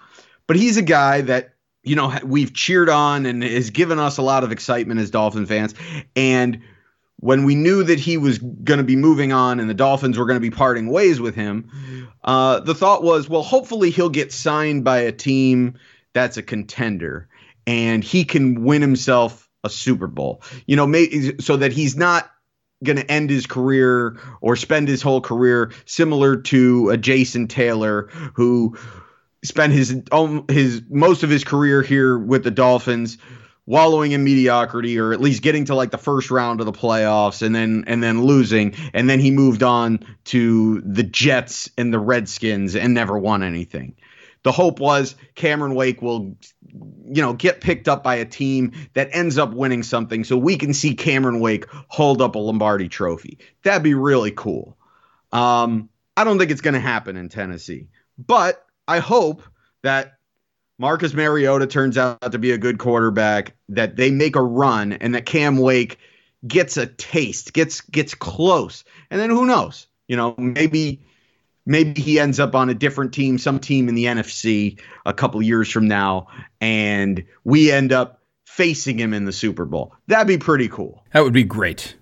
[0.46, 4.22] But he's a guy that, you know, we've cheered on and has given us a
[4.22, 5.74] lot of excitement as Dolphin fans.
[6.16, 6.62] And
[7.16, 10.24] when we knew that he was going to be moving on and the Dolphins were
[10.24, 14.32] going to be parting ways with him, uh, the thought was, well, hopefully he'll get
[14.32, 15.74] signed by a team
[16.14, 17.28] that's a contender
[17.66, 20.42] and he can win himself a Super Bowl.
[20.64, 22.30] You know, may, so that he's not
[22.84, 28.08] going to end his career or spend his whole career similar to a Jason Taylor
[28.34, 28.76] who
[29.42, 33.18] spent his own, his most of his career here with the Dolphins
[33.66, 37.40] wallowing in mediocrity or at least getting to like the first round of the playoffs
[37.40, 41.98] and then and then losing and then he moved on to the Jets and the
[41.98, 43.96] Redskins and never won anything.
[44.44, 46.36] The hope was Cameron Wake will
[47.06, 50.56] you know, get picked up by a team that ends up winning something so we
[50.56, 53.38] can see Cameron Wake hold up a Lombardi trophy.
[53.62, 54.76] That'd be really cool.
[55.32, 57.88] Um, I don't think it's going to happen in Tennessee,
[58.18, 59.42] but I hope
[59.82, 60.18] that
[60.78, 65.14] Marcus Mariota turns out to be a good quarterback, that they make a run, and
[65.14, 65.98] that Cam Wake
[66.46, 69.86] gets a taste, gets gets close, and then who knows?
[70.08, 71.00] You know, maybe
[71.66, 75.40] maybe he ends up on a different team, some team in the NFC a couple
[75.42, 76.28] years from now,
[76.60, 79.94] and we end up facing him in the Super Bowl.
[80.06, 81.02] That'd be pretty cool.
[81.12, 81.96] That would be great.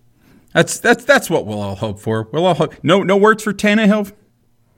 [0.52, 2.28] That's that's that's what we'll all hope for.
[2.32, 2.74] We'll all hope.
[2.82, 4.12] No no words for Tannehill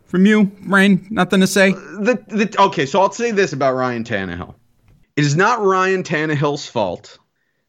[0.05, 1.07] from you, Ryan.
[1.11, 1.73] Nothing to say.
[1.73, 4.55] The, the, okay, so I'll say this about Ryan Tannehill.
[5.17, 7.19] It is not Ryan Tannehill's fault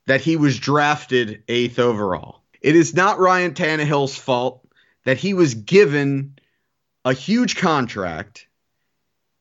[0.05, 2.41] that he was drafted eighth overall.
[2.61, 4.67] It is not Ryan Tannehill's fault
[5.05, 6.34] that he was given
[7.05, 8.47] a huge contract,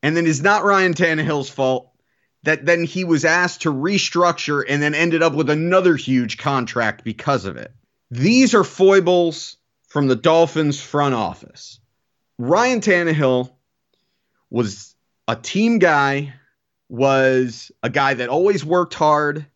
[0.03, 1.91] and then it's not Ryan Tannehill's fault
[2.43, 7.03] that then he was asked to restructure and then ended up with another huge contract
[7.03, 7.71] because of it.
[8.11, 9.57] These are foibles
[9.87, 11.79] from the Dolphins front office.
[12.37, 13.49] Ryan Tannehill
[14.51, 14.95] was
[15.27, 16.35] a team guy,
[16.87, 19.47] was a guy that always worked hard,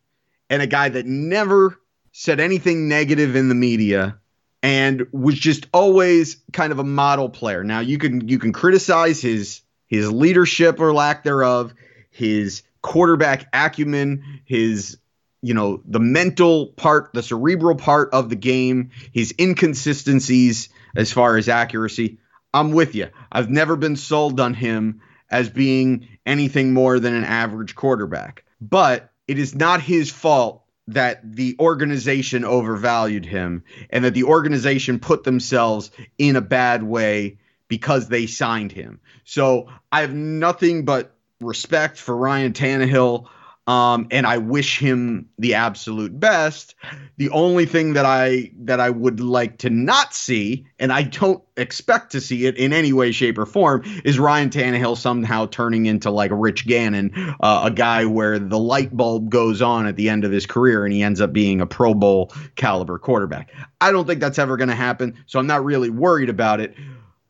[0.50, 1.80] and a guy that never
[2.12, 4.19] said anything negative in the media
[4.62, 7.64] and was just always kind of a model player.
[7.64, 11.74] Now you can you can criticize his his leadership or lack thereof,
[12.10, 14.98] his quarterback acumen, his
[15.42, 21.38] you know the mental part, the cerebral part of the game, his inconsistencies as far
[21.38, 22.18] as accuracy.
[22.54, 23.10] I'm with you.
[23.32, 28.44] I've never been sold on him as being anything more than an average quarterback.
[28.60, 30.64] But it is not his fault
[30.94, 37.38] that the organization overvalued him and that the organization put themselves in a bad way
[37.68, 39.00] because they signed him.
[39.24, 43.28] So I have nothing but respect for Ryan Tannehill.
[43.70, 46.74] Um, and I wish him the absolute best.
[47.18, 51.44] The only thing that I that I would like to not see, and I don't
[51.56, 55.86] expect to see it in any way, shape, or form, is Ryan Tannehill somehow turning
[55.86, 57.12] into like Rich Gannon,
[57.42, 60.84] uh, a guy where the light bulb goes on at the end of his career
[60.84, 63.54] and he ends up being a Pro Bowl caliber quarterback.
[63.80, 66.74] I don't think that's ever going to happen, so I'm not really worried about it.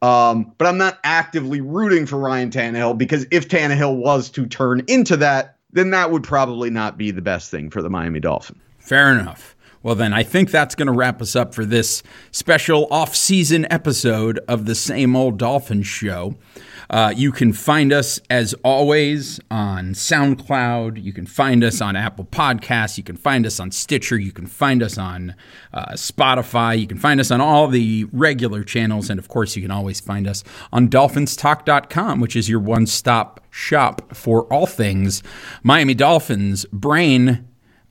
[0.02, 4.84] Um, but I'm not actively rooting for Ryan Tannehill because if Tannehill was to turn
[4.88, 8.60] into that, then that would probably not be the best thing for the Miami Dolphins.
[8.80, 9.56] Fair enough.
[9.82, 14.40] Well, then I think that's going to wrap us up for this special off-season episode
[14.48, 16.36] of the Same Old Dolphins Show.
[16.90, 21.02] Uh, you can find us, as always, on SoundCloud.
[21.02, 22.98] You can find us on Apple Podcasts.
[22.98, 24.18] You can find us on Stitcher.
[24.18, 25.36] You can find us on
[25.72, 26.80] uh, Spotify.
[26.80, 29.10] You can find us on all the regular channels.
[29.10, 33.40] And of course, you can always find us on dolphinstalk.com, which is your one stop
[33.52, 35.22] shop for all things
[35.64, 36.66] Miami Dolphins.
[36.72, 37.48] Brain,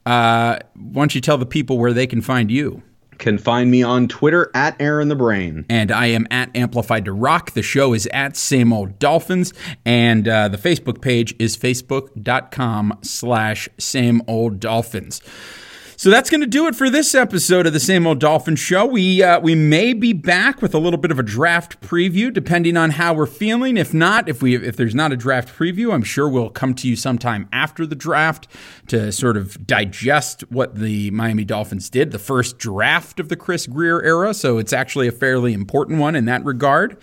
[0.06, 2.82] uh, why don't you tell the people where they can find you?
[3.18, 5.66] Can find me on Twitter at Aaron the Brain.
[5.68, 7.52] And I am at Amplified to Rock.
[7.52, 9.52] The show is at Same Old Dolphins.
[9.84, 15.20] And uh, the Facebook page is facebook.com slash Same Old Dolphins.
[15.98, 18.86] So that's going to do it for this episode of the Same Old Dolphin Show.
[18.86, 22.76] We uh, we may be back with a little bit of a draft preview, depending
[22.76, 23.76] on how we're feeling.
[23.76, 26.88] If not, if we if there's not a draft preview, I'm sure we'll come to
[26.88, 28.46] you sometime after the draft
[28.86, 33.66] to sort of digest what the Miami Dolphins did, the first draft of the Chris
[33.66, 34.34] Grier era.
[34.34, 36.96] So it's actually a fairly important one in that regard.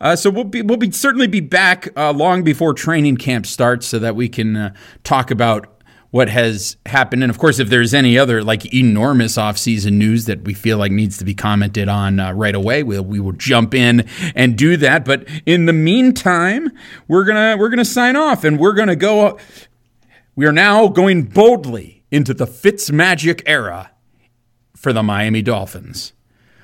[0.00, 3.86] Uh, so we'll be we'll be certainly be back uh, long before training camp starts,
[3.86, 4.74] so that we can uh,
[5.04, 5.79] talk about
[6.10, 7.22] what has happened.
[7.22, 10.92] And of course, if there's any other like enormous offseason news that we feel like
[10.92, 14.76] needs to be commented on uh, right away, we'll, we will jump in and do
[14.78, 15.04] that.
[15.04, 16.70] But in the meantime,
[17.08, 19.38] we're gonna we're gonna sign off, and we're gonna go.
[20.34, 23.90] We are now going boldly into the Fitz Magic era
[24.74, 26.12] for the Miami Dolphins.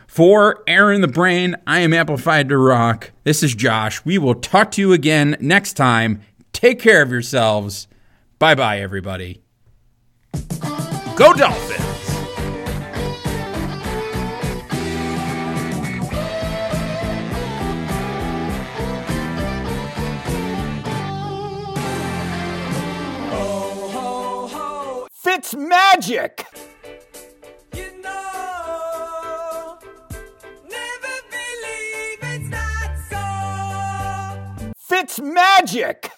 [0.07, 3.13] For Aaron the Brain, I am Amplified to Rock.
[3.25, 4.03] This is Josh.
[4.05, 6.23] We will talk to you again next time.
[6.55, 7.87] Take care of yourselves.
[8.39, 9.43] Bye bye, everybody.
[11.17, 11.85] Go Dolphins!
[25.13, 26.45] Fitz magic!
[27.75, 29.79] You know,
[30.63, 34.73] never believe it's not so.
[34.77, 36.11] Fitz magic!